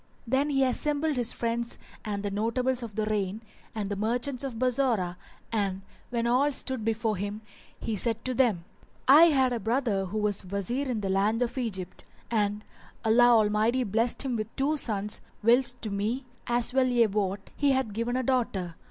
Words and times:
Then 0.25 0.49
he 0.49 0.63
assembled 0.63 1.15
his 1.15 1.31
friends 1.31 1.77
and 2.03 2.23
the 2.23 2.31
notables 2.31 2.81
of 2.81 2.95
the 2.95 3.05
reign 3.05 3.41
and 3.75 3.87
the 3.91 3.95
merchants 3.95 4.43
of 4.43 4.57
Bassorah 4.57 5.15
and 5.51 5.83
when 6.09 6.25
all 6.25 6.51
stood 6.51 6.83
before 6.83 7.17
him 7.17 7.41
he 7.79 7.95
said 7.95 8.25
to 8.25 8.33
them, 8.33 8.65
"I 9.07 9.25
had 9.25 9.53
a 9.53 9.59
brother 9.59 10.05
who 10.05 10.17
was 10.17 10.43
Wazir 10.43 10.89
in 10.89 11.01
the 11.01 11.09
land 11.09 11.43
of 11.43 11.55
Egypt, 11.55 12.03
and 12.31 12.63
Allah 13.05 13.29
Almighty 13.29 13.83
blessed 13.83 14.23
him 14.23 14.35
with 14.37 14.47
two 14.55 14.75
sons, 14.75 15.21
whilst 15.43 15.79
to 15.83 15.91
me, 15.91 16.25
as 16.47 16.73
well 16.73 16.87
ye 16.87 17.05
wot, 17.05 17.51
He 17.55 17.73
hath 17.73 17.93
given 17.93 18.15
a 18.17 18.23
daughter. 18.23 18.73